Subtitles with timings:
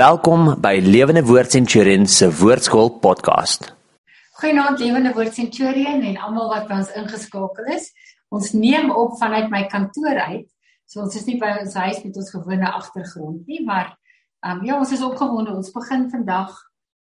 [0.00, 3.66] Welkom by Lewende Woord Centurion se Woordskool podcast.
[4.38, 7.90] Goeienaand Lewende Woord Centurion en almal wat by ons ingeskakel is.
[8.32, 10.46] Ons neem op vanuit my kantoor uit.
[10.88, 13.90] So ons is nie by ons huis met ons gewone agtergrond nie, maar
[14.46, 15.52] um, ja, ons is opgewonde.
[15.58, 16.54] Ons begin vandag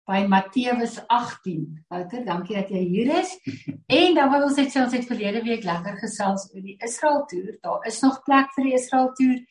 [0.08, 1.68] by Matteus 18.
[1.92, 3.36] Wouter, dankie dat jy hier is.
[4.00, 7.26] en dan wil ons net sê ons het verlede week lekker gesels oor die Israel
[7.28, 7.52] toer.
[7.68, 9.44] Daar is nog plek vir die Israel toer.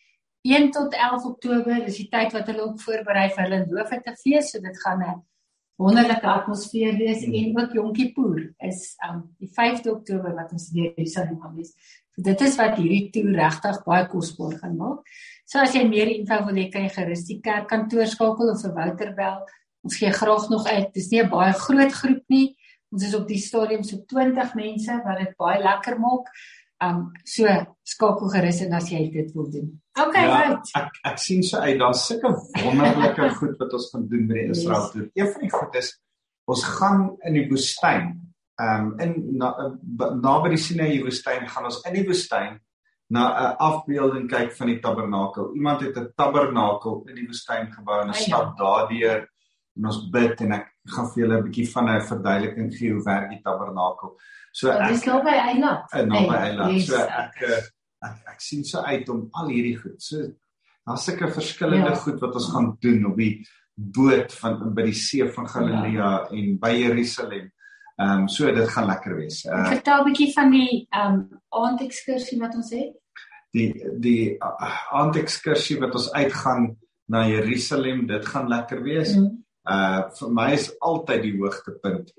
[0.46, 4.52] 1 tot 11 Oktober is die tyd wat hulle ook voorberei vir hulle loofete fees,
[4.52, 5.22] so dit gaan 'n
[5.76, 7.34] wonderlike atmosfeer wees mm.
[7.34, 11.74] en ook Yom Kippur is um die 5de Oktober wat ons weer hier sal wees.
[12.14, 15.02] So dit is wat hierdie toer regtig baie kosbaar gaan maak.
[15.44, 18.72] So as jy meer info wil hê, kan jy gerus die kerkkantoor skakel of vir
[18.79, 19.43] Wouter bel.
[19.85, 20.94] Ons gee graag nog uit.
[20.94, 22.57] Dis nie 'n baie groot groep nie.
[22.93, 26.30] Ons is op die stadium so 20 mense wat dit baie lekker maak.
[26.85, 27.48] Um so
[27.89, 29.71] skakel gerus en as jy dit wil doen.
[29.96, 30.72] Okay, ja, right.
[30.76, 34.83] Ek ek sien so uit daar's sulke wonderlike goed wat ons gaan doen by Israel
[34.83, 34.92] yes.
[34.92, 35.06] toe.
[35.14, 35.91] Een van die goed is
[36.52, 38.12] ons gaan in die woestyn.
[38.60, 39.54] Um in na,
[40.20, 42.60] na by die Sinai woestyn gaan ons in die woestyn
[43.08, 45.54] na 'n afbeelding kyk van die tabernakel.
[45.54, 49.28] Iemand het 'n tabernakel in die woestyn gebou en ons stap daardeur
[49.77, 53.05] en ons bid en ek gaan vir julle 'n bietjie van 'n verduideliking gee hoe
[53.05, 54.16] werk die tabernakel.
[54.52, 55.92] So ek Dis nou by Eiland.
[55.92, 56.82] En nou by Eiland.
[56.82, 57.70] So ek ek,
[58.02, 60.02] ek ek sien so uit om al hierdie goed.
[60.02, 60.32] So
[60.86, 62.02] daar's sulke verskillende ja.
[62.04, 66.28] goed wat ons gaan doen op die boot van by die see van Galilea ja.
[66.30, 67.52] en by Jerusalem.
[67.97, 69.44] Ehm um, so dit gaan lekker wees.
[69.44, 72.92] Uh, Vertel 'n bietjie van die ehm um, aandekskursie wat ons het.
[73.52, 76.77] Die die uh, aandekskursie wat ons uitgaan
[77.08, 79.16] na Jerusalem, dit gaan lekker wees.
[79.16, 79.45] Mm.
[79.67, 82.12] Uh vir my is altyd die hoogtepunt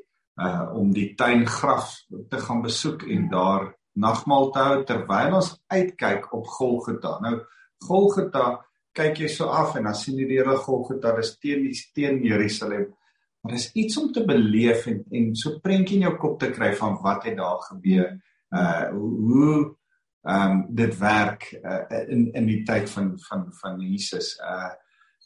[0.44, 1.94] uh om die tuingraf
[2.30, 7.18] te gaan besoek en daar nagmaal te hou terwyl ons uitkyk op Golgotha.
[7.24, 7.40] Nou
[7.88, 8.58] Golgotha
[8.98, 12.22] kyk jy so af en dan sien jy die hele Golgotha, dis teen die teen
[12.26, 12.88] Jerusalem.
[13.44, 16.74] Maar dis iets om te beleef en en so prentjie in jou kop te kry
[16.76, 18.16] van wat het daar gebeur.
[18.52, 19.76] Uh hoe
[20.28, 24.36] ehm um, dit werk uh, in in die tyd van van van Jesus.
[24.44, 24.74] Uh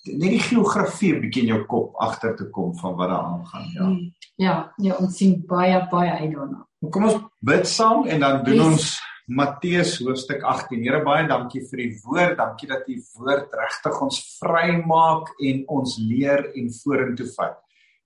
[0.10, 3.70] net die geografie 'n bietjie in jou kop agter te kom van wat daar aangaan,
[3.74, 3.86] ja.
[3.86, 4.14] Hmm.
[4.36, 6.66] Ja, ja, ons sien baie baie uit daarna.
[6.90, 8.66] Kom ons bid saam en dan doen yes.
[8.66, 10.82] ons Matteus hoofstuk 18.
[10.84, 12.38] Here baie dankie vir die woord.
[12.38, 17.60] Dankie dat u woord regtig ons vrymaak en ons leer en vorentoe vat.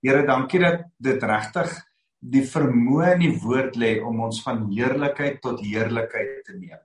[0.03, 1.71] Here, dankie dat dit regtig
[2.19, 6.81] die vermoë in die woord lê om ons van heerlikheid tot heerlikheid te neem.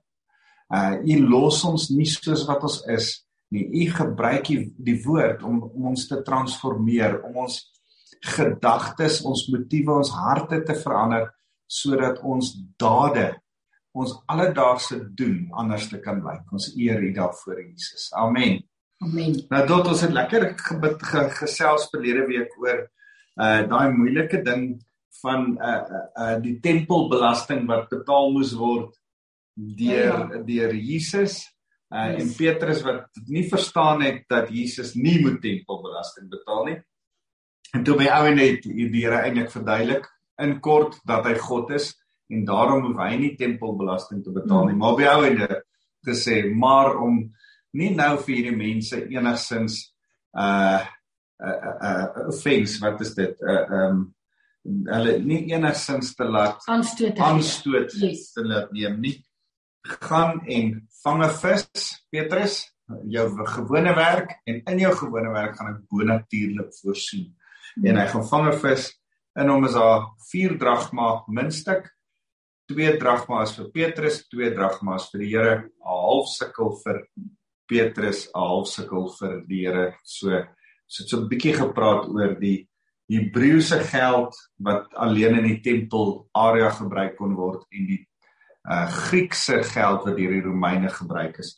[0.71, 3.11] Uh u los ons nie soos wat ons is
[3.51, 3.65] nie.
[3.83, 7.59] U gebruik die, die woord om, om ons te transformeer, om ons
[8.35, 11.29] gedagtes, ons motiewe, ons harte te verander
[11.71, 13.29] sodat ons dade,
[13.95, 16.43] ons alledaagse doen anders te kan lyk.
[16.51, 18.09] Ons eer U daarvoor Jesus.
[18.19, 18.59] Amen.
[19.01, 19.37] Amen.
[19.49, 22.85] Nou tot ons het lekker gebid ge, gesels verlede week oor
[23.41, 24.65] uh daai moeilike ding
[25.21, 28.91] van uh uh, uh die tempelbelasting wat betaal moes word
[29.55, 30.41] deur ja.
[30.45, 31.39] deur Jesus
[31.91, 32.21] Uh, yes.
[32.21, 36.77] En Petrus wat nie verstaan het dat Jesus nie moet tempelbelasting betaal nie.
[37.75, 40.07] En toe by ouene het die Here eintlik verduidelik
[40.41, 41.91] in kort dat hy God is
[42.31, 44.77] en daarom hoef hy nie tempelbelasting te betaal nie.
[44.77, 44.81] Mm.
[44.85, 45.49] Maar by ouene
[46.07, 47.19] gesê maar om
[47.75, 49.83] nie nou vir hierdie mense enigsins
[50.31, 50.79] uh
[51.41, 53.35] uh uh offense wat is dit?
[53.43, 54.01] Uh um
[54.63, 58.29] hulle nie enigsins te laat aanstoot aanstoot yes.
[58.35, 59.15] te laat neem nie
[60.05, 62.55] gaan en vang 'n vis, Petrus,
[63.07, 67.31] jou gewone werk en in jou gewone werk gaan ek bonatuurlik voorsien.
[67.83, 68.91] En hy gaan vang 'n vis
[69.39, 71.89] in hom is daar 4 dragma muntstuk.
[72.67, 77.07] 2 dragma is vir Petrus, 2 dragma is vir die Here, 'n half sikkel vir
[77.67, 79.95] Petrus, 'n half sikkel vir die Here.
[80.03, 80.43] So
[80.87, 82.67] so so 'n bietjie gepraat oor die
[83.11, 88.07] Hebreëse geld wat alleen in die tempel area gebruik kon word en die
[88.69, 91.55] uh Griekse geld wat deur die Romeine gebruik is.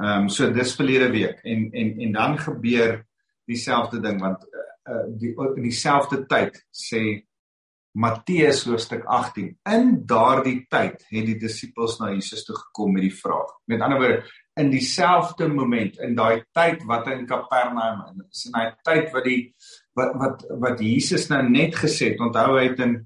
[0.00, 3.02] Ehm um, so dis verlede week en en en dan gebeur
[3.44, 7.02] dieselfde ding want uh, uh die in dieselfde tyd sê
[7.92, 13.12] Matteus hoofstuk 18 in daardie tyd het die disippels na Jesus toe gekom met die
[13.12, 13.50] vraag.
[13.68, 14.22] Met ander woorde
[14.56, 19.40] in dieselfde moment in daai tyd wat in Kapernaum is in daai tyd wat die
[19.96, 22.98] wat wat wat Jesus nou net gesê het onthou hy het in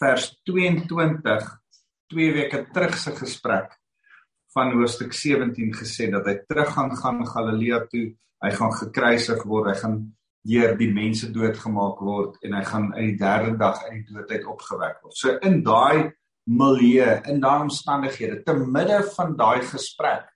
[0.00, 1.46] vers 22
[2.12, 3.74] 2 weke terug se gesprek
[4.54, 8.06] van hoofstuk 17 gesê dat hy terug gaan gaan Galilea toe,
[8.44, 9.98] hy gaan gekruisig word, hy gaan
[10.46, 14.30] deur die mense doodgemaak word en hy gaan uit die derde dag uit die dood
[14.30, 15.16] uit opgewek word.
[15.18, 16.12] So in daai
[16.46, 20.28] milieu, in daai omstandighede, te midde van daai gesprek,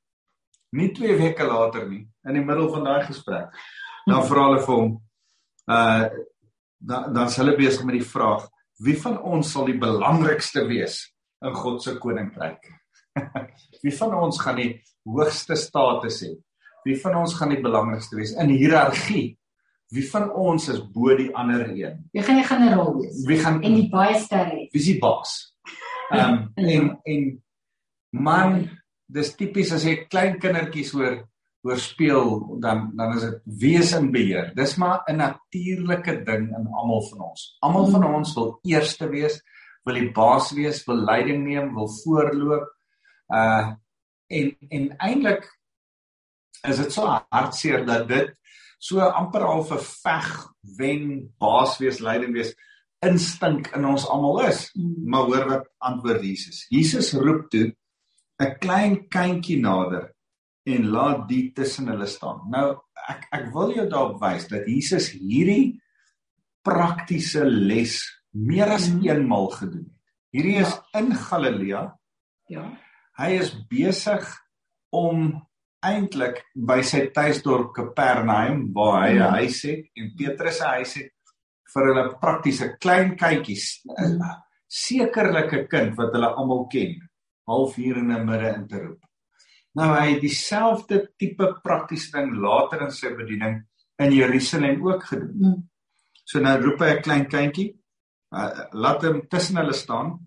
[0.76, 3.55] nie 2 weke later nie, in die middel van daai gesprek,
[4.11, 4.99] dan vra hulle vir hom
[5.70, 6.26] uh
[6.81, 8.46] dan dan hulle besig met die vraag
[8.81, 11.02] wie van ons sal die belangrikste wees
[11.44, 12.70] in God se koninkryk?
[13.82, 14.70] wie van ons gaan die
[15.08, 16.34] hoogste status hê?
[16.84, 19.28] Wie van ons gaan die belangrikste wees in hiërargie?
[19.90, 22.04] Wie van ons is bo die ander een?
[22.14, 23.25] Wie gaan die generaal wees?
[23.26, 24.66] Wie gaan en die baie sterre?
[24.70, 25.38] Wie is die baas?
[26.10, 26.44] Ehm um,
[26.75, 27.26] en en
[28.10, 28.62] man,
[29.10, 31.20] dis tipies as jy klein kindertjies hoor
[31.66, 32.31] hoor speel
[32.62, 34.52] dan dan is dit wees in beheer.
[34.56, 37.56] Dis maar 'n natuurlike ding in almal van ons.
[37.60, 39.42] Almal van ons wil eerste wees,
[39.85, 42.69] wil die baas wees, wil leiding neem, wil voorloop.
[43.29, 43.77] Uh
[44.31, 45.47] en en eintlik
[46.69, 48.29] is dit so hartseer dat dit
[48.79, 50.29] so amper al 'n veg
[50.79, 52.55] wen baas wees leiding wees
[53.03, 54.71] instink in ons almal is.
[54.77, 56.67] Maar hoor wat antwoord Jesus.
[56.69, 57.73] Jesus roep toe
[58.38, 60.12] 'n klein kindjie nader
[60.65, 62.49] en laat die tussen hulle staan.
[62.50, 62.79] Nou
[63.09, 65.81] ek ek wil jou daarop wys dat Jesus hierdie
[66.62, 69.06] praktiese les meer as mm.
[69.09, 69.97] eenmal gedoen het.
[70.31, 71.00] Hierdie is ja.
[71.00, 71.85] in Galilea.
[72.50, 72.67] Ja.
[73.19, 74.27] Hy is besig
[74.94, 75.32] om
[75.85, 79.35] eintlik by sy tuisdorp Kapernaum waar hy 'n mm.
[79.41, 81.12] huis het en Petrus se huis het
[81.73, 84.21] vir hulle praktiese klein kykies mm.
[84.69, 86.99] sekerlike kind wat hulle almal ken
[87.50, 89.00] halfuur in die middag in te roep.
[89.79, 93.61] Nou hy het dieselfde tipe praktiese ding later in sy bediening
[94.03, 95.61] in Jerusalem ook gedoen.
[96.25, 97.80] So nou roep hy 'n klein kindjie,
[98.31, 100.19] uh, laat hom tussen hulle staan.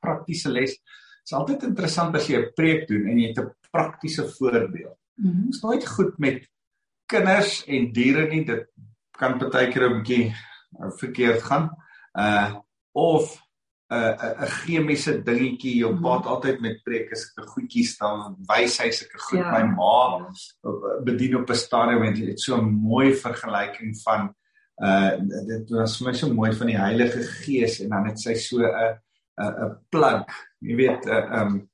[0.00, 0.76] Praktiese les.
[0.76, 4.98] Dit is altyd interessant as jy 'n preek doen en jy het 'n praktiese voorbeeld.
[5.16, 5.44] Mm -hmm.
[5.44, 6.48] Dit is nooit goed met
[7.06, 8.44] kinders en diere nie.
[8.44, 8.66] Dit
[9.10, 10.34] kan partykeer 'n bietjie
[10.80, 11.70] uh, verkeerd gaan.
[12.14, 12.60] Uh
[12.92, 13.38] of
[13.90, 16.02] 'n uh, 'n chemiese dingetjie jou mhm.
[16.02, 19.50] pad altyd met preke sulke goedjies dan wys hy sulke goed ja.
[19.50, 20.30] my ma
[21.06, 24.34] bedien op 'n stadium en dit so 'n mooi vergelyking van
[24.80, 25.12] uh
[25.46, 28.64] dit was vir my so mooi van die Heilige Gees en dan het sy so
[28.64, 28.96] 'n
[29.40, 30.26] 'n 'n plug
[30.60, 31.70] jy weet 'n um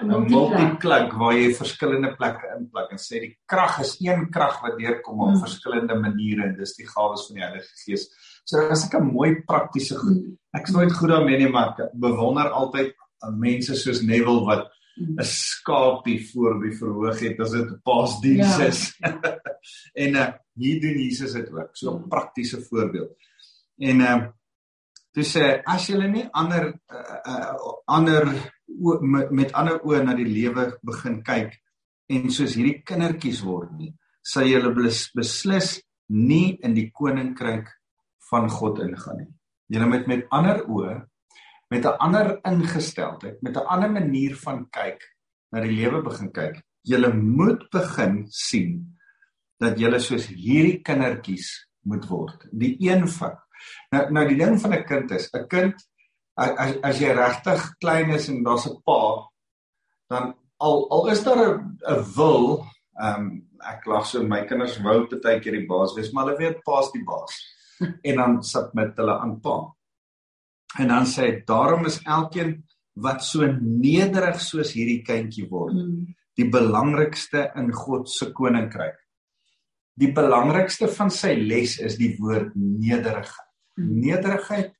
[0.00, 4.78] 'n multi-plug waar jy verskillende plekke inplug en sê die krag is een krag wat
[4.80, 5.42] deurkom op hmm.
[5.44, 8.08] verskillende maniere en dis die gawes van die Heilige Gees.
[8.44, 10.18] So dit is 'n mooi praktiese goed.
[10.18, 10.38] Hmm.
[10.52, 12.94] Ek is nooit goed daarmee nie, maar ek bewonder altyd
[13.38, 15.18] mense soos Neville wat hmm.
[15.18, 18.66] 'n skaapie voor die verhoog het as dit 'n paasdiens ja.
[18.66, 18.80] is.
[19.94, 21.76] en uh, hier doen Jesus dit ook.
[21.76, 22.08] So 'n hmm.
[22.08, 23.16] praktiese voorbeeld.
[23.78, 24.22] En uh
[25.12, 28.30] Dis sê as jy nie ander uh, uh, ander
[29.04, 31.58] met, met ander oë na die lewe begin kyk
[32.08, 33.90] en soos hierdie kindertjies word nie,
[34.24, 35.74] sal jy hulle beslis
[36.08, 37.68] nie in die koninkryk
[38.30, 39.28] van God ingaan nie.
[39.68, 40.96] Jy moet met ander oë
[41.72, 45.00] met 'n ander ingesteldheid, met 'n ander manier van kyk
[45.52, 46.62] na die lewe begin kyk.
[46.84, 48.91] Jy moet begin sien
[49.62, 51.52] dat jy soos hierdie kindertjies
[51.86, 52.48] moet word.
[52.52, 53.38] Die een van
[53.92, 55.74] Nou nou die ding van 'n kind is, 'n kind
[56.36, 59.28] as as jy regtig klein is en daar's 'n pa,
[60.08, 62.66] dan al al is daar 'n 'n wil,
[63.00, 66.38] ehm um, ek lag so my kinders wou baie keer die baas wees, maar hulle
[66.38, 67.34] weet pa's die baas.
[68.08, 69.74] en dan sit met hulle aan pa.
[70.78, 76.14] En dan sê daarom is elkeen wat so nederig soos hierdie kindjie word, mm.
[76.36, 79.01] die belangrikste in God se koninkryk.
[80.00, 84.72] Die belangrikste van sy les is die woord nederigheid nederigheid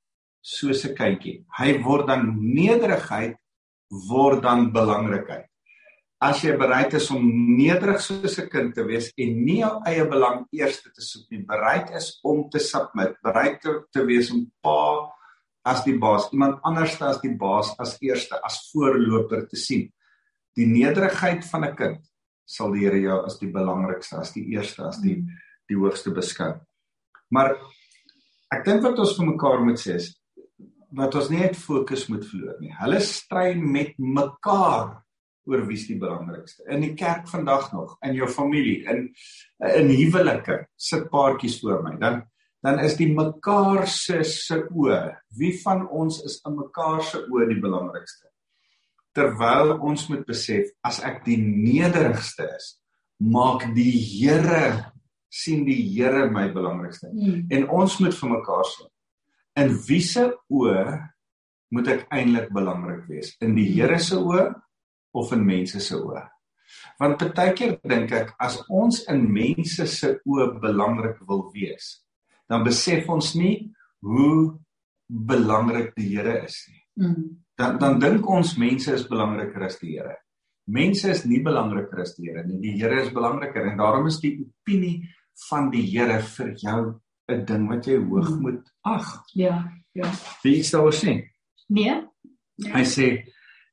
[0.42, 1.44] soos 'n kindjie.
[1.58, 3.36] Hy word dan nederigheid
[4.08, 5.46] word dan belangrikheid.
[6.20, 7.22] As jy bereid is om
[7.56, 11.44] nederig soos 'n kind te wees en nie jou eie belang eers te soek nie,
[11.44, 15.10] bereid is om te submit, bereid te, te wees om pa
[15.64, 19.92] as die baas, iemand anders as die baas as eerste, as voorloper te sien.
[20.56, 22.11] Die nederigheid van 'n kind
[22.52, 25.22] sal die Here jou as die belangrikste, as die eerste, as die
[25.70, 26.50] die hoogste beskou.
[27.32, 27.54] Maar
[28.52, 30.10] Ek dink wat ons vir mekaar moet sê is
[30.92, 32.72] wat ons nie net fokus moet verloor nie.
[32.76, 34.98] Hulle stry met mekaar
[35.48, 36.66] oor wie's die belangrikste.
[36.68, 39.06] In die kerk vandag nog, in jou familie, in
[39.72, 41.94] in huwelike, sit paartjies voor my.
[42.02, 42.20] Dan
[42.62, 45.00] dan is die mekaar se se oë.
[45.40, 48.28] Wie van ons is in mekaar se oë die belangrikste?
[49.12, 52.72] Terwyl ons moet besef as ek die nederigste is,
[53.20, 54.92] maak die Here
[55.32, 57.10] sien die Here my belangrikste.
[57.12, 57.46] Mm.
[57.52, 58.86] En ons moet vir mekaar sê.
[59.62, 60.84] In wie se oë
[61.72, 63.34] moet ek eintlik belangrik wees?
[63.44, 64.48] In die Here se oë
[65.16, 66.24] of in mense se oë?
[67.00, 71.98] Want partykeer dink ek as ons in mense se oë belangrik wil wees,
[72.48, 73.56] dan besef ons nie
[74.04, 74.56] hoe
[75.08, 76.80] belangrik die Here is nie.
[77.00, 77.24] Mm.
[77.62, 80.16] Dan dan dink ons mense is belangriker as die Here.
[80.66, 82.58] Mense is nie belangriker as die Here nie.
[82.62, 84.96] Die Here is belangriker en daarom is die opinie
[85.48, 86.80] van die Here vir jou
[87.30, 88.42] 'n ding wat jy hoog hmm.
[88.42, 89.22] moet ag.
[89.34, 89.62] Ja,
[89.94, 90.10] ja.
[90.42, 91.14] Wie is daar sê?
[91.68, 92.02] Nee.
[92.56, 92.72] nee.
[92.72, 93.08] Hy sê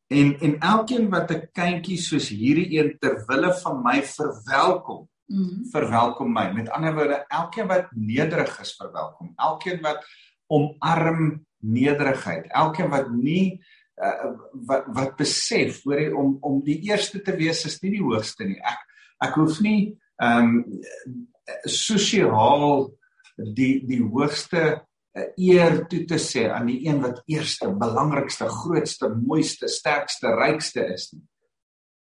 [0.09, 5.65] en en elkeen wat 'n kindjie soos hierdie een ter wille van my verwelkom, mm.
[5.71, 6.51] verwelkom my.
[6.53, 9.33] Met ander woorde, elkeen wat nederig is, verwelkom.
[9.35, 10.05] Elkeen wat
[10.47, 12.47] omarm nederigheid.
[12.47, 13.61] Elkeen wat nie
[14.03, 14.33] uh,
[14.67, 18.47] wat wat besef hoor jy om om die eerste te wees is nie die hoogste
[18.47, 18.59] nie.
[18.59, 19.81] Ek ek hoef nie
[20.19, 20.85] ehm um,
[21.65, 22.89] sosiaal
[23.55, 24.81] die die hoogste
[25.17, 30.85] 'n eer toe te sê aan die een wat eerste, belangrikste, grootste, mooiste, sterkste, rykste
[30.93, 31.25] is nie.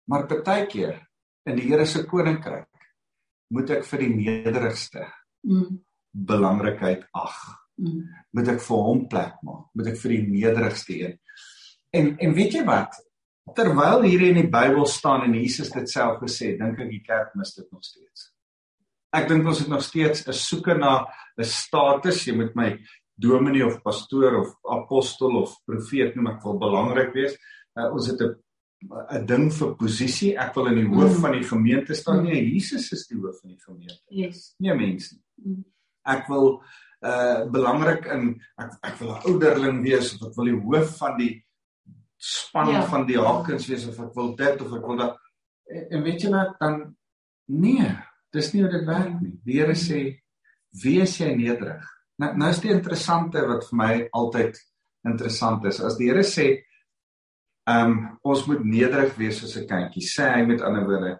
[0.07, 1.01] Maar partykeer
[1.49, 2.69] in die Here se koninkryk
[3.53, 5.05] moet ek vir die nederigste
[5.45, 5.81] mm.
[6.11, 7.37] belangrikheid ag.
[7.77, 8.07] Mm.
[8.31, 9.67] Moet ek vir hom plek maak?
[9.75, 11.19] Moet ek vir die nederigste een?
[11.93, 12.95] En en weet jy wat?
[13.53, 17.33] Terwyl hier in die Bybel staan en Jesus dit self gesê, dink ek die kerk
[17.37, 18.29] mis dit nog steeds.
[19.13, 21.05] Ek dink ons het nog steeds 'n soeke na
[21.37, 22.25] 'n status.
[22.25, 22.69] Jy moet my
[23.15, 27.37] dominee of pastoor of apostel of profeet noem ek wil belangrik wees.
[27.77, 28.35] Uh, ons het 'n
[28.89, 30.37] 'n ding vir posisie.
[30.37, 31.21] Ek wil in die hoof mm.
[31.21, 32.23] van die gemeente staan.
[32.23, 32.23] Mm.
[32.23, 34.01] Nee, Jesus is die hoof van die gemeente.
[34.09, 34.55] Yes.
[34.59, 35.23] Nie mense nie.
[35.45, 35.65] Mm.
[36.05, 36.63] Ek wil
[37.03, 41.17] uh belangrik in ek ek wil 'n ouderling wees of ek wil die hoof van
[41.17, 41.43] die
[42.23, 42.81] span ja.
[42.87, 45.17] van die hakens wees of ek wil dit of ek wil dat
[45.67, 46.77] en, en weet jy wat dan
[47.51, 47.87] nee,
[48.33, 49.33] dis nie hoe dit werk nie.
[49.43, 50.03] Die Here sê
[50.83, 51.83] wees jy nederig.
[52.21, 54.57] Nou nou is die interessante wat vir my altyd
[55.09, 55.81] interessant is.
[55.83, 56.47] As die Here sê
[57.69, 61.13] ehm um, ons moet nederig wees soos 'n kindjie, sê hy met ander woorde,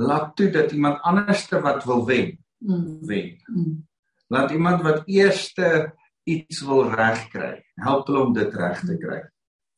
[0.00, 3.04] laat toe dat iemand anderste wat wil wen, mm.
[3.04, 3.36] wen.
[3.48, 3.86] Mm.
[4.32, 5.92] Laat iemand wat eerste
[6.24, 9.20] iets wil regkry, help hulle om dit reg te kry.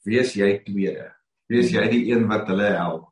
[0.06, 1.10] Wees jy tweede.
[1.50, 3.08] Wees jy die een wat hulle help.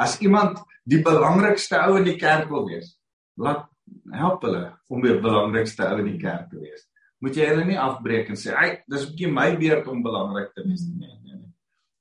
[0.00, 2.94] As iemand die belangrikste ou in die kerk wil wees,
[3.40, 3.68] laat
[4.16, 6.86] help hulle om die belangrikste ou in die kerk te wees.
[7.22, 10.54] Moet jy hulle nie afbreek en sê, "Ag, dis 'n bietjie my beurt om belangrik
[10.54, 11.52] te wees nie." Nee, nee, nee.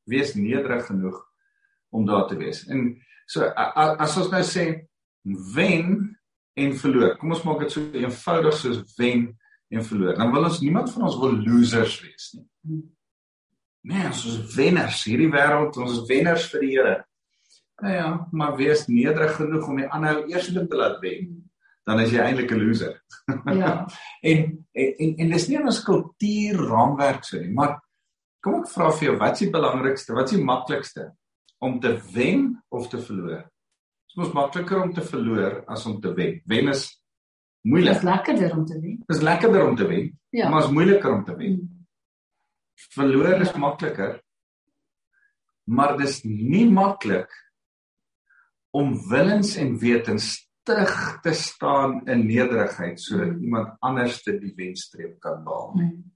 [0.08, 1.20] Wees nederig genoeg
[1.92, 2.68] om daar te wees.
[2.68, 2.98] En
[3.28, 4.88] so as ons nou sê
[5.56, 6.18] wen
[6.54, 7.18] en verloor.
[7.18, 9.38] Kom ons maak dit so eenvoudig soos wen
[9.70, 10.16] en verloor.
[10.16, 12.48] Dan wil ons niemand van ons wil losers wees nie.
[13.82, 16.98] Nee, ons is wenners hierdie wêreld, ons is wenners vir die Here.
[17.82, 21.42] Nou ja, maar wees nederig genoeg om die ander eerste te laat wen
[21.88, 22.98] dan is jy eintlik 'n loser.
[23.62, 23.88] Ja.
[24.22, 24.40] en,
[24.72, 27.80] en en en dis nie 'n kultuur raamwerk so nie, maar
[28.40, 31.12] kom ek vra vir jou, wat is die belangrikste, wat is die maklikste
[31.60, 33.44] om te wen of te verloor?
[33.44, 36.42] Dit is mos makliker om te verloor as om te wen.
[36.46, 37.02] Wen is
[37.62, 37.94] moeilik.
[37.94, 38.98] Dit is lekkerder om te wen.
[39.08, 40.50] Dit is lekkerder om te wen, ja.
[40.50, 41.56] maar is moeiliker om te wen.
[41.56, 41.81] Hmm.
[42.90, 44.20] Verloor is makliker.
[45.70, 47.32] Maar dis nie maklik
[48.76, 50.34] om willens en wetens
[50.64, 55.74] terug te staan in nederigheid sodat iemand anders te die wenstreep kan behaal.
[55.76, 56.12] Mm.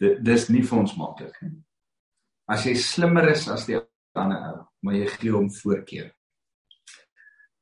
[0.00, 1.58] Dit dis nie vir ons maklik nie.
[2.50, 3.78] As jy slimmer is as die
[4.18, 6.08] ander ou, maar jy gee hom voorkeur.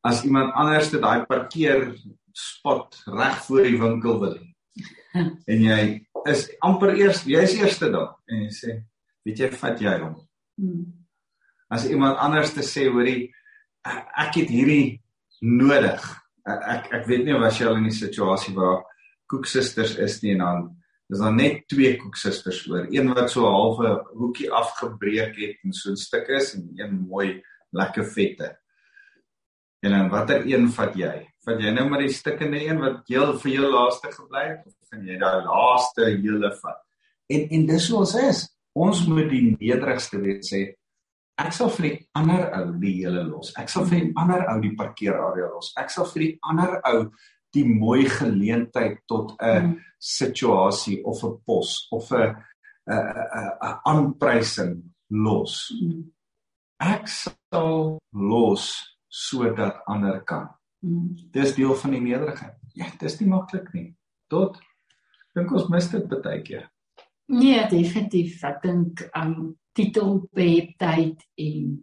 [0.06, 1.90] As iemand anders te daai parkeer
[2.32, 4.46] spot reg voor die winkel wil hê.
[5.52, 5.82] en jy
[6.26, 8.78] is amper eers jy's eerste daar en jy sê,
[9.24, 10.16] weet jy vat jy hom.
[10.58, 10.86] Mm.
[11.70, 13.28] As iemand anders te sê hoorie
[13.84, 14.98] ek het hierdie
[15.40, 16.02] nodig.
[16.48, 18.82] Ek ek weet nie of as jy al in die situasie waar
[19.28, 20.68] koeksusters is nie en dan
[21.08, 22.88] is daar net twee koeksusters oor.
[22.92, 26.94] Een wat so 'n halwe hoekie afgebreek het en so 'n stuk is en een
[27.08, 28.58] mooi lekker vette.
[29.80, 31.28] En dan watter een vat jy?
[31.48, 34.90] Vat jy nou maar die stukkende een wat heel vir jou laaste gebly het of
[34.90, 36.82] gaan jy daai laaste hele vat?
[37.32, 38.42] En en dis hoe ons is.
[38.76, 40.66] Ons moet die nederigste wees sê
[41.38, 43.52] Ek sal vir die ander ou die hele los.
[43.60, 45.70] Ek sal vir die ander ou die parkeerarea los.
[45.78, 47.04] Ek sal vir die ander ou
[47.54, 49.76] die mooi geleentheid tot 'n mm.
[49.98, 52.34] situasie of 'n pos of 'n
[52.90, 52.98] 'n
[53.62, 54.74] 'n aanprysing
[55.08, 55.70] los.
[55.78, 56.10] Mm.
[56.82, 58.66] Ek sal los
[59.08, 60.57] sodat ander kan.
[60.80, 61.14] Mm.
[61.34, 62.56] Dis deel van die nederigheid.
[62.78, 63.88] Ja, dis nie maklik nie.
[64.30, 64.58] Tot
[65.34, 66.68] dink ons mis dit baie keer.
[67.28, 68.42] Nee, definitief.
[68.46, 71.74] Ek dink um titelbeheptheid en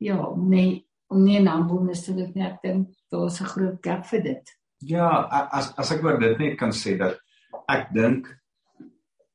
[0.00, 0.80] ja, nee,
[1.10, 4.52] om nie naamwones te doen nie, ek dink daar's 'n groot gap vir dit.
[4.78, 7.18] Ja, as as ek oor dit net kan sê dat
[7.68, 8.28] ek dink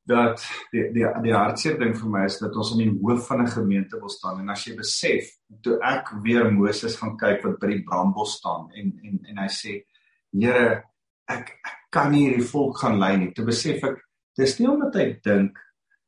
[0.06, 3.42] dat die die die hartseer ding vir my is dat ons in die hoof van
[3.42, 5.30] 'n gemeente wil staan en as jy besef
[5.62, 9.48] toe ek weer Moses gaan kyk wat by die brandbos staan en en en hy
[9.48, 9.82] sê
[10.36, 10.82] Here
[11.28, 13.32] ek, ek kan nie hierdie volk gaan lei nie.
[13.32, 14.02] Toe besef ek
[14.36, 15.56] dis nie omdat hy dink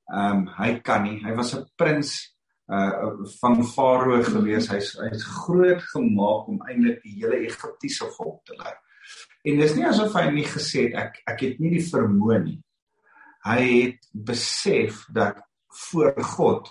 [0.08, 1.18] Ehm um, hy kan nie.
[1.20, 2.34] Hy was 'n prins
[2.72, 4.68] uh van Farao gewees.
[4.72, 8.72] Hy's hy's groot gemaak om eintlik die hele Egiptiese volk te lei.
[9.44, 12.58] En dis nie asof hy nie gesê het ek ek het nie die vermoë nie.
[13.46, 15.38] Hy het besef dat
[15.88, 16.70] voor God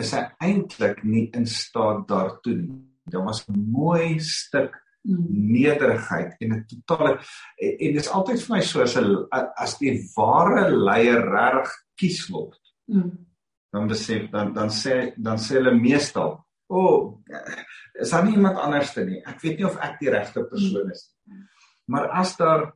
[0.00, 2.84] is hy eintlik nie in staat daartoe nie.
[3.10, 5.26] Daar was 'n mooi stuk mm.
[5.52, 7.18] nederigheid en 'n totale
[7.56, 12.28] en, en dis altyd vir my so as 'n as die ware leier reg kies
[12.28, 12.60] word.
[12.86, 13.26] Mm.
[13.72, 17.22] Dan besef dan dan sê dan sê hulle meestal, "O, oh,
[18.00, 19.22] is daar nie iemand anders te nie.
[19.26, 21.44] Ek weet nie of ek die regte persoon is nie."
[21.86, 22.72] Maar as daar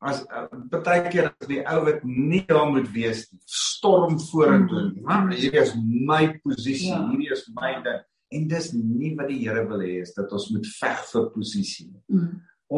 [0.00, 4.86] as uh, baie keer as die ou wat nie daar moet wees nie, storm vorentoe.
[4.88, 5.02] Mm.
[5.04, 7.02] Man, hierdie is my posisie, ja.
[7.10, 8.00] hierdie is my ding.
[8.30, 11.88] En dis nie wat die Here wil hê is dat ons moet veg vir posisie
[11.90, 12.02] nie.
[12.14, 12.30] Mm.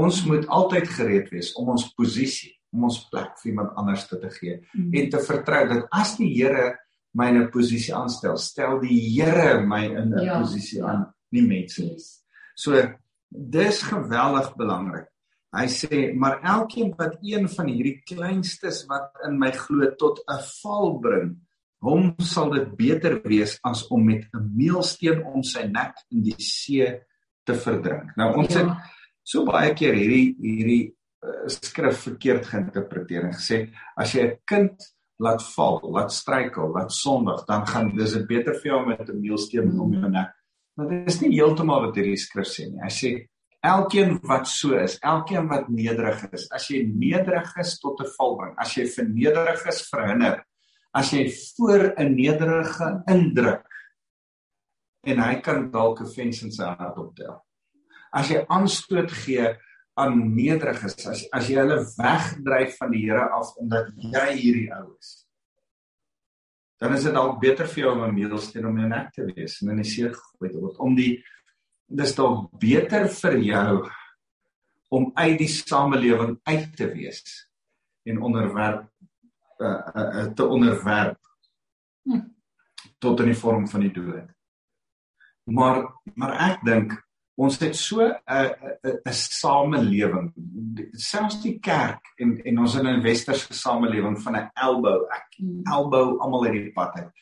[0.03, 4.17] Ons moet altyd gereed wees om ons posisie, om ons plek vir iemand anders te,
[4.19, 4.89] te gee mm.
[4.97, 6.73] en te vertrou dat as die Here
[7.13, 10.41] my in 'n posisie aanstel, stel die Here my in 'n ja.
[10.41, 10.89] posisie ja.
[10.89, 12.01] aan, nie mense nie.
[12.57, 12.83] So
[13.31, 15.12] dis geweldig belangrik.
[15.53, 20.41] Hy sê maar elkeen wat een van hierdie kleinstes wat in my glo tot 'n
[20.63, 21.37] val bring,
[21.83, 26.39] hom sal dit beter wees as om met 'n meelsteen om sy nek in die
[26.39, 26.89] see
[27.45, 28.17] te verdrink.
[28.17, 28.61] Nou ons ja.
[28.61, 28.77] het
[29.23, 30.95] so baie keer hierdie hierdie
[31.27, 34.79] uh, skrif verkeerd geïnterpreteer en gesê as jy 'n kind
[35.23, 39.79] laat val, laat struikel, laat sondig, dan gaan dis beter vir jou met 'n meelsteen
[39.81, 40.33] om jou nek.
[40.77, 42.81] Maar dit is nie heeltemal wat hierdie skrif sê nie.
[42.81, 43.11] Hy sê
[43.63, 48.37] Elkeen wat so is, elkeen wat nederig is, as jy nederig is tot 'n val
[48.37, 50.43] bring, as jy vernederig is verhinder,
[50.93, 53.69] as jy voor 'n nederige indruk
[55.07, 57.39] en hy kan dalk 'n vens in sy hart optel.
[58.13, 59.47] As jy aanstoot gee
[59.95, 64.97] aan nederiges, as as jy hulle wegdryf van die Here af omdat jy hierdie ou
[64.99, 65.27] is.
[66.81, 69.63] Dan is dit dalk beter vir jou om 'n meelsteen om jou nek te wees
[69.63, 71.23] en in die see gegooi te word om die
[71.93, 73.77] dis dalk beter vir jou
[74.93, 77.23] om uit die samelewing uit te wees
[78.09, 78.89] en onderwerp
[79.63, 81.19] uh, uh, uh, te onderwerp
[82.09, 82.27] hm.
[82.99, 84.29] tot in die vorm van die dood.
[85.51, 85.85] Maar
[86.19, 86.95] maar ek dink
[87.41, 90.33] ons het so 'n 'n 'n samelewing
[90.93, 95.63] selfs die kerk en en ons in 'n westerse samelewing van 'n elbow ek hm.
[95.73, 97.13] elbow almal uit die pad uit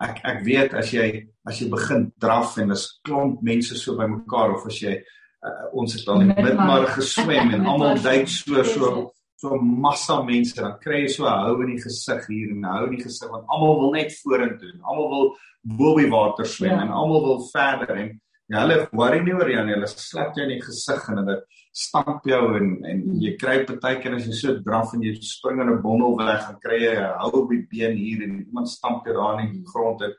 [0.00, 1.06] ek ek weet as jy
[1.46, 5.96] as jy begin draf en as klomp mense so bymekaar of as jy uh, ons
[5.96, 9.10] het al net maar geswem en almal duik so so
[9.40, 12.86] so massa mense dan kry jy so 'n hou in die gesig hier en hou
[12.88, 15.30] in die gesig want almal wil net vorentoe almal wil
[15.78, 16.82] bo by water swem ja.
[16.82, 18.10] en almal wil verder en
[18.50, 21.36] ja, hulle worry nie oor jou nie hulle slap jou in die gesig en hulle
[21.82, 25.70] stamp jou en en jy kry partykeer as jy so draf en jy spring in
[25.70, 29.14] 'n bondel weg en kry jy hou op die been hier en iemand stamp jou
[29.14, 30.18] daar in die grond en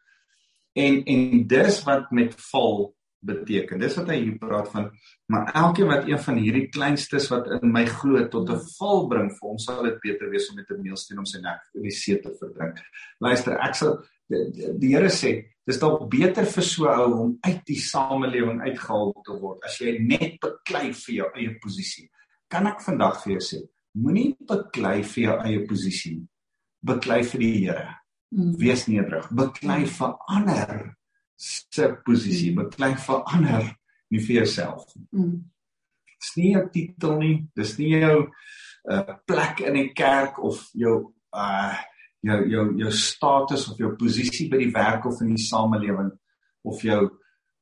[0.74, 3.82] en, en dis wat met val beteken.
[3.82, 4.88] Dis wat hy hier praat van
[5.32, 9.30] maar elkeen wat een van hierdie kleinstes wat in my glo tot 'n val bring
[9.32, 11.92] vir hom sal dit beter wees om met 'n meelsteen om sy nek in die
[11.92, 12.82] see te verdrink.
[13.20, 15.34] Luister, ek sal die, Here sê
[15.68, 19.98] dis dalk beter vir so ou om uit die samelewing uitgehaal te word as jy
[20.00, 22.08] net beklei vir jou eie posisie.
[22.52, 23.62] Kan ek vandag vir jou sê,
[24.02, 26.28] moenie beklei vir jou eie posisie nie.
[26.82, 27.86] Beklei vir die Here.
[28.32, 28.56] Mm.
[28.58, 29.28] Wees nederig.
[29.38, 30.82] Beklei vir ander
[31.42, 32.64] se posisie, mm.
[32.64, 33.70] beklei vir ander,
[34.12, 35.08] nie vir jouself nie.
[35.14, 35.38] Mm.
[36.22, 40.70] Dis nie 'n titel nie, dis nie jou 'n uh, plek in die kerk of
[40.74, 41.78] jou uh
[42.22, 46.12] jou jou jou status of jou posisie by die werk of in die samelewing
[46.68, 47.02] of jou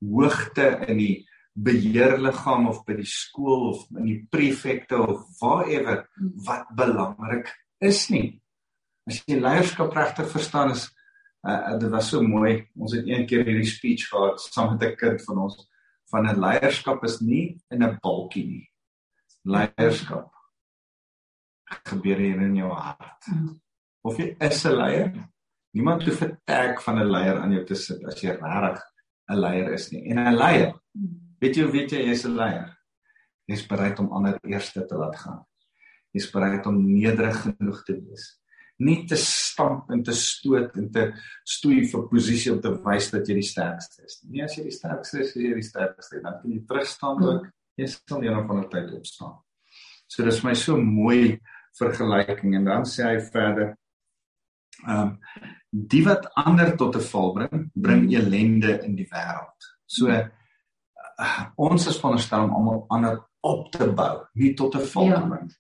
[0.04, 1.16] hoogte in die
[1.60, 6.06] beheerliggaam of by die skool of in die prefekte of waarever
[6.46, 7.52] wat belangrik
[7.84, 8.40] is nie.
[9.10, 10.88] As jy leierskap regtig verstaan is
[11.48, 12.68] uh, dit was so mooi.
[12.76, 15.56] Ons het een keer hierdie speech gehad saam met 'n kind van ons
[16.12, 18.68] van 'n leierskap is nie in 'n balkie nie.
[19.44, 20.32] Leierskap
[21.86, 23.28] gebeur hier in jou hart.
[23.28, 23.60] Mm
[24.10, 25.12] of jy is 'n leier.
[25.74, 28.84] Niemand hoef 'n tag van 'n leier aan jou te sit as jy regtig
[29.30, 30.04] 'n leier is nie.
[30.10, 30.74] En 'n leier,
[31.40, 32.78] weet jy, weet jy jy's 'n leier.
[33.48, 35.46] Jy's bereid om ander eerste te laat gaan.
[36.14, 38.40] Jy's bereid om nederig genoeg te wees.
[38.78, 41.12] Nie te stamp en te stoot en te
[41.44, 44.32] stoei vir posisie om te wys dat jy die sterkste is nie.
[44.32, 46.22] Nee, as jy die sterkste is, is jy die sterkste.
[46.22, 47.50] Dan kan jy terug staan ook.
[47.78, 49.36] Jy sal eendag van 'n tyd opstaan.
[50.08, 51.40] So dis my so mooi
[51.78, 53.76] vergelyking en dan sê hy verder
[54.88, 55.18] Ehm um,
[55.70, 59.68] die wat ander tot 'n val bring, bring ellende in die wêreld.
[59.86, 65.06] So uh, ons is veronderstel om almal ander op te bou, nie tot 'n val
[65.06, 65.20] ja.
[65.20, 65.52] te bring.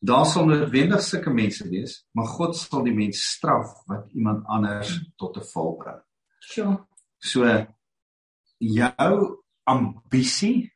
[0.00, 5.00] Daar sal noodwendig sulke mense wees, maar God sal die mens straf wat iemand anders
[5.16, 6.00] tot 'n val bring.
[6.38, 6.86] Sure.
[7.18, 7.66] So
[8.58, 10.72] jou ambisie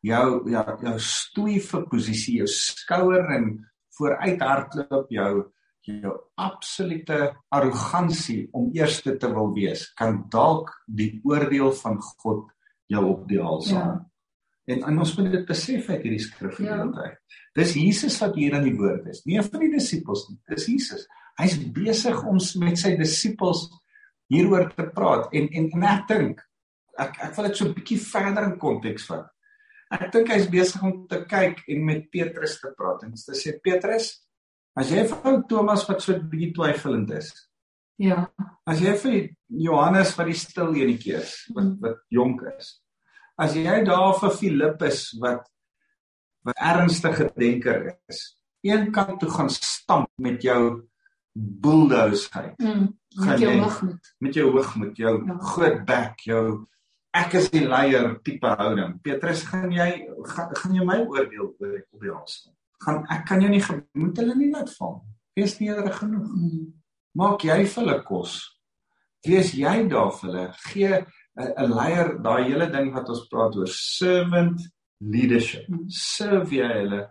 [0.00, 3.50] jou ja jou stoeie posisie, jou skouer en
[3.98, 5.52] vooruit hardloop jou
[5.86, 7.18] jou absolute
[7.54, 12.50] arrogansie om eerste te wil wees kan dalk die oordeel van God
[12.90, 13.96] jou op die hals haal.
[13.96, 14.04] Ja.
[14.66, 17.04] En, en ons moet dit besef uit hierdie skrifgedeelte.
[17.06, 17.40] Ja.
[17.54, 19.22] Dis Jesus wat hier in die woord is.
[19.28, 21.06] Nie van die disippels nie, dis Jesus.
[21.38, 23.68] Hy's besig om met sy disippels
[24.32, 26.42] hieroor te praat en en, en ek dink
[26.98, 29.26] ek ek wil dit so 'n bietjie verder in konteks vat.
[29.94, 33.54] Ek dink hy's besig om te kyk en met Petrus te praat en te sê
[33.62, 34.25] Petrus,
[34.76, 37.32] as jy vir ou Thomas wat so 'n bietjie twyfelend is.
[37.98, 38.28] Ja.
[38.66, 41.78] As jy vir Johannes wat die stil enetjie is, wat mm.
[41.80, 42.80] wat jonk is.
[43.38, 45.46] As jy daar vir Filippus wat
[46.46, 50.88] wat ernstige denker is, een kant toe gaan stamp met jou
[51.36, 52.54] bulldozer.
[52.58, 54.14] Mm, met jou hoogmoed.
[54.18, 55.38] Met jou hoogmoed, jou ja.
[55.52, 56.44] groot bek, jou
[57.16, 58.98] ek is die leier tipe houding.
[59.02, 59.88] Petrus, gaan jy
[60.32, 62.38] gaan, gaan jy my oordeel oor op die hals?
[62.84, 63.62] Gaan ek kan jou nie
[63.94, 65.00] moet hulle nie laat val.
[65.36, 66.28] Wees nederig genoeg.
[66.28, 66.66] Hmm.
[67.16, 68.38] Maak jy vir hulle kos.
[69.26, 70.46] Wees jy daar vir hulle.
[70.70, 71.04] Gee
[71.36, 74.60] 'n leier daai hele ding wat ons praat oor servant
[75.00, 75.66] leadership.
[75.68, 75.88] Hmm.
[75.88, 77.02] Serve jy hulle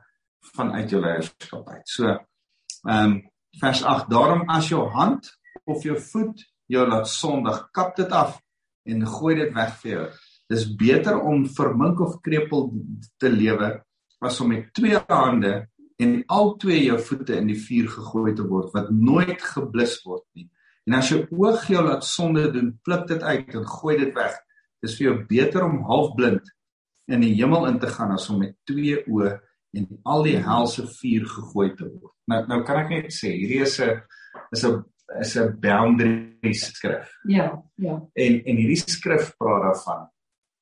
[0.55, 1.87] vanuit jou leierskap uit.
[1.87, 3.21] So ehm um,
[3.61, 5.29] vers 8 daarom as jou hand
[5.63, 8.39] of jou voet jou laat sondig, kap dit af
[8.85, 10.05] en gooi dit weg vir jou.
[10.49, 12.67] Dis beter om vermink of krepeel
[13.21, 13.71] te lewe
[14.19, 15.67] as om met twee hande
[16.01, 20.25] en al twee jou voete in die vuur gegooi te word wat nooit geblus word
[20.35, 20.49] nie.
[20.85, 24.35] En as jou oog jou laat sonde doen, pluk dit uit en gooi dit weg.
[24.83, 26.51] Dis vir jou beter om halfblind
[27.11, 29.35] in die hemel in te gaan as om met twee oë
[29.75, 32.13] en al die helse vuur gegooi te word.
[32.31, 34.01] Nou nou kan ek net sê hierdie is 'n
[34.51, 34.83] is 'n
[35.21, 37.09] is 'n boundary skrif.
[37.27, 37.95] Ja, ja.
[38.13, 40.09] En en hierdie skrif praat daarvan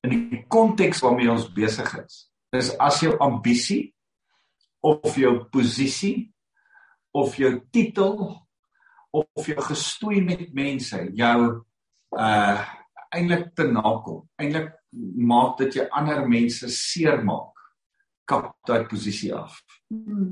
[0.04, 2.33] in die konteks waarmee ons besig is.
[2.54, 3.94] Is as jou ambisie
[4.84, 6.30] of jou posisie
[7.13, 8.18] of jou titel
[9.13, 11.39] of jou gestoei met mense jou
[12.18, 12.63] uh
[13.13, 14.24] eintlik te nakom.
[14.42, 14.72] Eintlik
[15.22, 17.60] maak dit jy ander mense seermaak.
[18.26, 19.60] Kap daai posisie af.
[19.94, 20.32] Mm.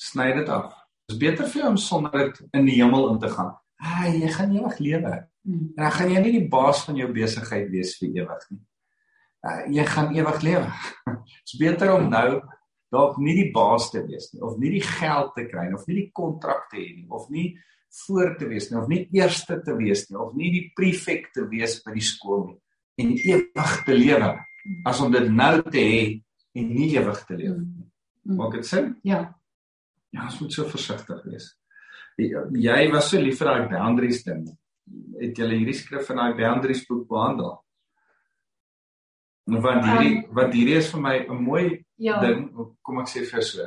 [0.00, 0.72] Sny dit af.
[1.08, 3.52] Dis beter vir jou om sonder dit in die hemel in te gaan.
[3.84, 5.16] Ai, jy gaan ewig lewe.
[5.44, 5.66] Hmm.
[5.76, 8.62] En dan gaan jy nie die baas van jou besigheid wees vir ewig nie.
[9.44, 10.68] Uh, jy gaan ewig lewe.
[11.44, 12.40] Dit's beter om nou
[12.94, 15.96] dalk nie die baas te wees nie of nie die geld te kry of nie
[15.98, 17.48] die kontrak te hê nie of nie
[18.04, 21.46] voor te wees nie of nie eerste te wees nie of nie die prefek te
[21.50, 22.60] wees by die skool nie
[23.02, 24.30] en ewig te lewe
[24.86, 26.02] as om dit nou te hê
[26.54, 27.86] en nie ewig te lewe nie.
[28.24, 28.38] Hmm.
[28.38, 28.92] Maak dit sin?
[29.04, 29.24] Ja.
[30.14, 31.50] Ja, ons moet so versigtig wees.
[32.16, 34.44] Jy was so lief vir daai boundaries ding.
[35.18, 37.56] Het jy hierdie skrif in daai boundaries boek behandel?
[39.44, 41.64] Want hierdie um, wat hierdie is vir my 'n mooi
[42.00, 42.20] ja.
[42.20, 42.46] ding,
[42.82, 43.66] kom ek sê vir so.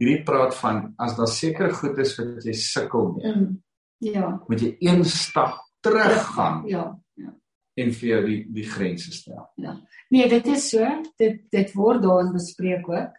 [0.00, 3.32] Hierdie praat van as daar seker goed is wat jy sukkel mee.
[3.32, 3.62] Mm,
[4.04, 4.40] ja.
[4.48, 6.66] Moet jy een stap teruggaan.
[6.68, 6.84] Ja,
[7.16, 7.32] ja.
[7.74, 9.48] En vir jou die die grense stel.
[9.56, 9.80] Ja.
[10.10, 10.84] Nee, dit is so.
[11.16, 13.16] Dit dit word daarin bespreek ook.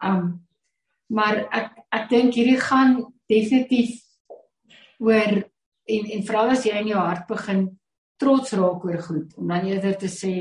[0.00, 0.46] Um
[1.12, 4.00] maar ek ek dink hierdie gaan definitief
[4.98, 5.44] oor
[5.84, 7.66] en en veral as jy in jou hart begin
[8.16, 10.34] trots raak oor goed om dan eerder te sê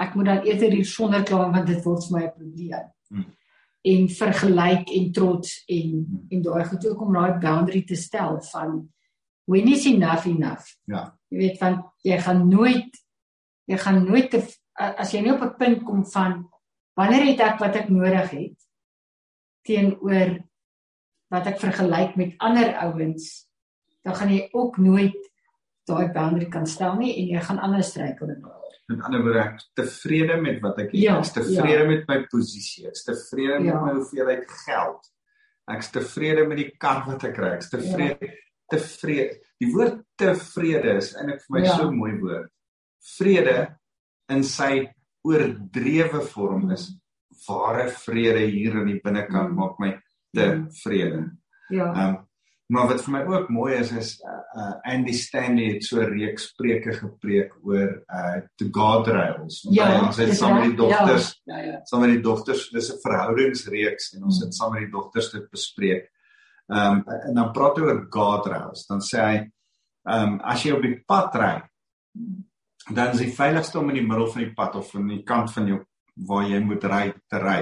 [0.00, 2.86] ek moet dan eerder hier sonder kla want dit word vir my 'n probleem.
[3.10, 3.26] Hmm.
[3.82, 6.26] En vergelyk en trots en hmm.
[6.30, 8.88] en daai goed ook om daai boundary te stel van
[9.44, 10.66] when is enough enough.
[10.84, 11.18] Ja.
[11.28, 12.90] Jy weet van jy gaan nooit
[13.70, 14.40] jy gaan nooit te,
[14.74, 16.48] as jy nie op 'n punt kom van
[16.98, 18.58] wanneer het ek wat ek nodig het
[19.62, 20.40] teenoor
[21.30, 23.46] wat ek vergelyk met ander ouens,
[24.02, 25.29] dan gaan jy ook nooit
[25.90, 28.76] daai boundary kan stel nie en jy gaan anders struikel in daai.
[28.90, 30.98] Met ander woorde, ek tevrede met wat ek het.
[30.98, 31.88] Ja, ek is tevrede ja.
[31.90, 32.86] met my posisie.
[32.90, 33.74] Ek is tevrede ja.
[33.74, 35.10] met my hoeveelheid geld.
[35.70, 37.52] Ek is tevrede met die kar wat ek kry.
[37.58, 38.30] Ek is tevrede.
[38.30, 38.38] Ja.
[38.70, 39.36] Tevrede.
[39.60, 41.76] Die woord tevrede is eintlik vir my ja.
[41.78, 42.50] so mooi woord.
[43.18, 43.56] Vrede
[44.30, 44.72] in sy
[45.26, 46.88] oordrewe vorm is
[47.46, 49.58] ware vrede hier in die binnekant mm.
[49.58, 49.92] maak my
[50.36, 51.28] tevrede.
[51.70, 51.92] Ja.
[51.92, 52.18] Ehm um,
[52.70, 56.12] maar wat vir my ook mooi is is uh, uh Andy Stanley het so 'n
[56.12, 59.62] reeks preke gepreek oor uh to God rails.
[59.70, 61.80] Ja, ons het saam met die dogters, ja, ja, ja.
[61.84, 65.50] saam met die dogters, dis 'n verhoudingsreeks en ons het saam met die dogters dit
[65.50, 66.10] bespreek.
[66.68, 68.86] Ehm um, en dan praat hy oor God rails.
[68.86, 69.36] Dan sê hy
[70.04, 71.56] ehm um, as jy op die pad ry
[72.94, 75.52] dan is die veiligste om in die middel van die pad of aan die kant
[75.54, 75.80] van jou
[76.28, 77.60] waar jy moet ry te ry.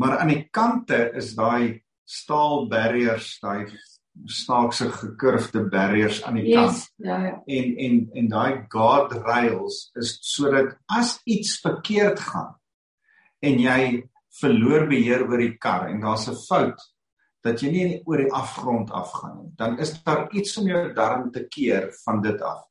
[0.00, 3.70] Maar aan die kante is daai staal barriers, daai
[4.26, 6.90] snaakse gekurfde barriers aan die Yes, kant.
[6.96, 7.42] ja ja.
[7.46, 12.54] En en en daai guardrails is sodat as iets verkeerd gaan
[13.42, 14.02] en jy
[14.40, 16.80] verloor beheer oor die kar en daar's 'n fout
[17.44, 21.30] dat jy nie oor die afgrond afgaan nie, dan is daar iets om jou darm
[21.30, 22.62] te keer van dit af.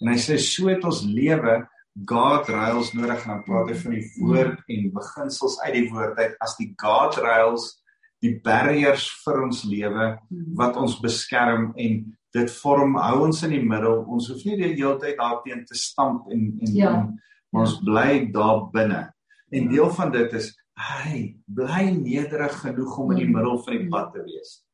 [0.00, 1.66] En hy sê so het ons lewe
[2.06, 6.36] guardrails nodig en dan praat hy van die woord en beginsels uit die woord uit
[6.40, 7.81] as die guardrails
[8.22, 10.18] die barriers vir ons lewe
[10.58, 11.96] wat ons beskerm en
[12.32, 14.04] dit vorm hou ons in die middel.
[14.08, 16.92] Ons hoef nie die hele tyd daarteen te stamp en en, Ja.
[16.94, 17.18] en
[17.52, 19.12] maar ons bly daar binne.
[19.52, 23.32] En deel van dit is hy bly nederig genoeg om in die Mm.
[23.36, 24.64] middel van die pad te wees.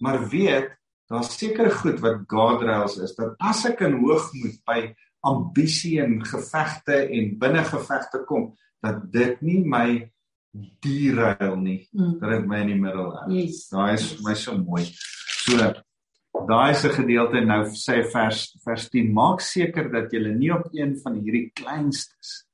[0.00, 0.70] Maar weet,
[1.08, 6.96] daar's sekere goed wat guardrails is dat as ek in hoogmoed by ambisie en gevegte
[7.08, 10.10] en binnengevegte kom, dat dit nie my
[10.80, 12.18] derail nie, Mm.
[12.20, 13.30] dat dit my in die middel hou.
[13.32, 13.68] Yes.
[13.68, 14.84] Daai is vir my so mooi.
[15.44, 15.72] So
[16.48, 20.68] daai is 'n gedeelte nou sê vers vers 10 maak seker dat jy nie op
[20.72, 22.44] een van hierdie kleinstes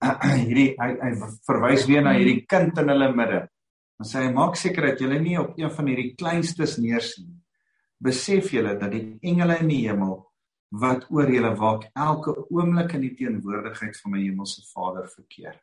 [0.46, 1.12] hierdie hy, hy
[1.46, 3.48] verwys weer na hierdie kind in hulle midde.
[3.98, 7.42] Dan sê hy maak seker dat jy nie op een van hierdie kleinstes neersien.
[8.00, 10.24] Besef julle dat die engele in die hemel
[10.70, 15.56] wat oor julle waak elke oomblik in die teenwoordigheid van my hemelse Vader verkeer.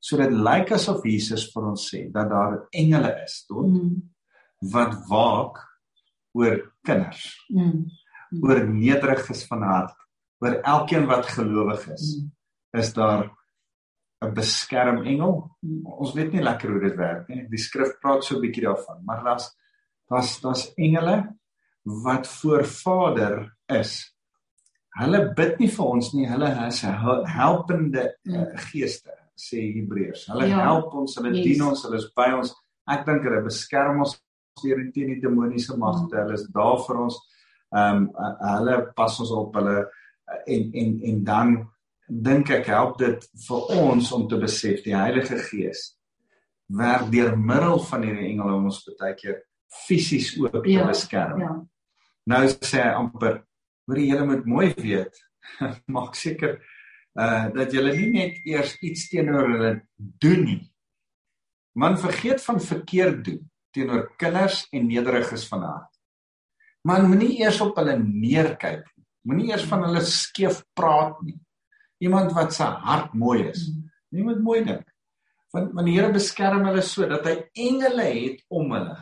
[0.00, 4.02] So dit lyk asof Jesus vir ons sê dat daar engele is, tot Mm.
[4.72, 5.58] wat waak
[6.34, 7.86] oor kinders, Mm.
[8.42, 9.94] oor nederiges van hart,
[10.40, 12.16] oor elkeen wat gelowig is.
[12.20, 12.30] Mm.
[12.80, 13.30] Is daar
[14.22, 15.56] 'n beskermengel?
[15.62, 15.86] Mm.
[15.86, 17.48] Ons weet nie lekker hoe dit werk nie.
[17.48, 19.50] Die skrif praat so 'n bietjie daarvan, maar daar's
[20.10, 21.36] daar's daar's engele
[21.84, 24.14] wat voor Vader is.
[24.98, 30.26] Hulle bid nie vir ons nie, hulle is hel- helpende uh, geeste, sê Hebreërs.
[30.32, 30.64] Hulle Ja.
[30.66, 31.44] help ons, hulle Yes.
[31.46, 32.54] dien ons, hulle is by ons.
[32.88, 34.16] Ek dink hulle beskerm ons
[34.62, 36.16] teen teen die demoniese magte.
[36.16, 37.18] Hulle is daar vir ons.
[37.74, 39.86] Ehm um, hulle pas ons op hulle
[40.46, 41.68] en en en dan
[42.08, 45.94] dink ek help dit vir ons om te besef die Heilige Gees
[46.68, 49.42] werk deur middel van hierdie engele om ons baie keer
[49.86, 51.40] fisies ook te Ja, beskerm.
[51.40, 51.54] Ja.
[52.26, 53.42] Nou sê hy amper,
[53.86, 55.16] hoor jy julle moet mooi weet,
[55.94, 56.58] maak seker
[57.18, 60.62] uh dat julle nie net eers iets teenoor hulle doen nie.
[61.78, 63.42] Man vergeet van verkeerd doen
[63.74, 65.90] teenoor kinders en nederiges van hart.
[66.86, 69.06] Man moenie eers op hulle neerkyk nie.
[69.28, 71.36] Moenie eers van hulle skeef praat nie.
[72.04, 73.66] Iemand wat se hart mooi is.
[74.14, 74.86] Nie moet mooi dink.
[75.52, 78.96] Want want die Here beskerm hulle so dat hy engele het om hulle.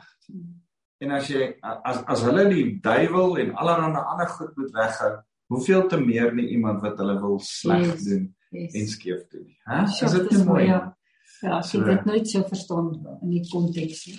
[1.05, 5.13] En as jy as as hulle die duiwel en allerlei ander goed moet weghou,
[5.47, 8.05] hoeveel te meer nie iemand wat hulle wil sleg Yes.
[8.05, 8.73] doen Yes.
[8.75, 9.47] en skeef doen.
[9.65, 9.87] Hæ?
[9.87, 10.65] Sure, Is dit nie mooi?
[10.67, 10.97] Ja,
[11.43, 14.19] ja ek So- het dit nooit so verstaan in die konteks nie.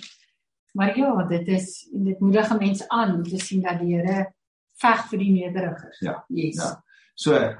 [0.74, 3.94] Maar ja, dit is en dit moedig 'n mens aan om te sien dat die
[3.96, 4.32] Here
[4.80, 5.98] veg vir die nederigers.
[6.00, 6.54] Ja, Yes.
[6.56, 6.82] ja.
[7.14, 7.54] So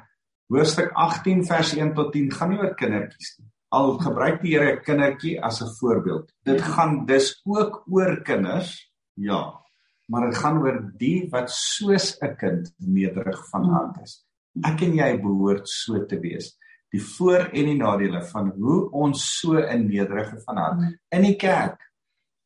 [0.49, 3.49] hoofstuk 18 vers 1 tot 10 gaan nie oor kindertjies nie.
[3.71, 6.33] Al gebruik die Here 'n kindertjie as 'n voorbeeld.
[6.45, 6.65] Dit Ja.
[6.65, 8.93] gaan dis ook oor kinders.
[9.15, 9.55] Ja.
[10.09, 14.25] Maar dit gaan oor die wat soos 'n kind nederig van hart is.
[14.65, 16.57] Ek en jy behoort so te wees.
[16.91, 21.37] Die voor en die nadele van hoe ons so 'n nederige van hart in die
[21.37, 21.79] kerk,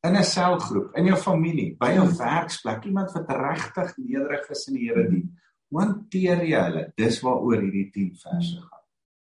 [0.03, 4.75] in 'n selgroep, in jou familie, by jou werksplek, iemand wat regtig nederig is in
[4.75, 5.39] die Here dien.
[5.73, 6.93] Hanteer jy hulle?
[6.97, 8.83] Dis waaroor hierdie 10 verse gaan.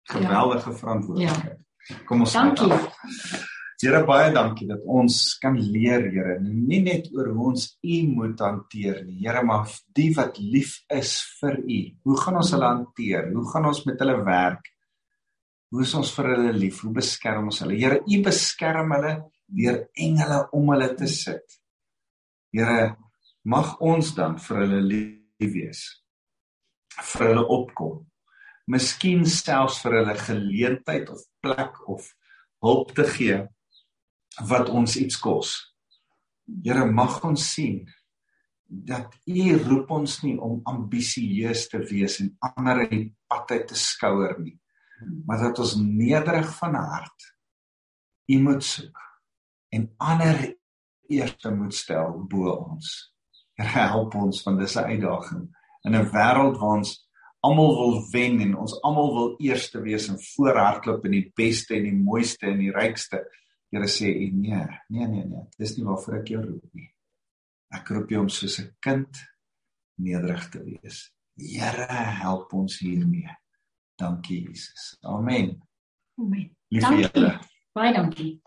[0.04, 1.60] Geweldige verantwoordelikheid.
[2.06, 2.74] Kom ons Dankie.
[3.78, 8.40] Here baie dankie dat ons kan leer, Here, nie net oor hoe ons U moet
[8.42, 11.78] hanteer nie, Here, maar die wat lief is vir U.
[12.10, 13.28] Hoe gaan ons hulle hanteer?
[13.36, 14.72] Hoe gaan ons met hulle werk?
[15.70, 16.80] Hoe is ons vir hulle lief?
[16.82, 17.78] Hoe beskerm ons hulle?
[17.78, 19.12] Here, U beskerm hulle
[19.60, 21.60] deur engele om hulle te sit.
[22.58, 22.96] Here,
[23.46, 25.84] mag ons dan vir hulle lief wees.
[27.12, 28.02] Vir hulle opkom.
[28.74, 32.10] Miskien selfs vir hulle geleentheid of plek of
[32.66, 33.38] hulp te gee
[34.46, 35.56] wat ons iets kos.
[36.64, 37.82] Here, mag ons sien
[38.68, 43.68] dat U roep ons nie om ambisieus te wees en ander in die pad uit
[43.72, 44.58] te skouer nie,
[45.26, 47.28] maar dat ons nederig van hart
[48.28, 49.04] U moet soek
[49.72, 50.42] en ander
[51.08, 53.14] eerste moet stel bo ons.
[53.58, 55.48] Here, help ons want dis 'n uitdaging
[55.86, 57.08] in 'n wêreld waar ons
[57.40, 61.84] almal wil wen en ons almal wil eerste wees en voorhardloop en die beste en
[61.84, 63.24] die mooiste en die rykste.
[63.72, 66.90] Here sê u nee, nee nee nee, dis nie waarvoor ek jou roep nie.
[67.76, 69.24] Ek roep jou om soos 'n kind
[70.00, 71.12] nederig te wees.
[71.38, 71.88] Here,
[72.24, 73.30] help ons hiermee.
[74.00, 74.98] Dankie Jesus.
[75.02, 75.62] Amen.
[76.20, 76.56] Amen.
[76.70, 77.10] Liefde Dankie.
[77.14, 77.40] julle.
[77.74, 78.42] Baie dankie.